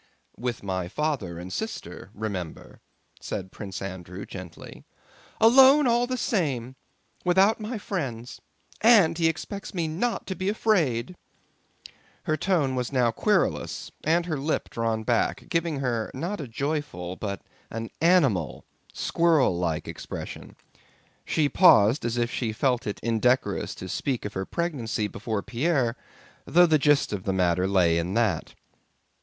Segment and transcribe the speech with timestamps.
[0.35, 2.81] "With my father and sister, remember,"
[3.19, 4.83] said Prince Andrew gently.
[5.39, 6.75] "Alone all the same,
[7.23, 8.41] without my friends....
[8.81, 11.15] And he expects me not to be afraid."
[12.23, 17.15] Her tone was now querulous and her lip drawn up, giving her not a joyful,
[17.15, 20.55] but an animal, squirrel like expression.
[21.25, 25.95] She paused as if she felt it indecorous to speak of her pregnancy before Pierre,
[26.45, 28.55] though the gist of the matter lay in that.